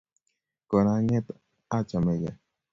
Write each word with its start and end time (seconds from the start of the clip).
Kona 0.69 0.91
ang’eet 0.97 1.25
achamege 1.77 2.31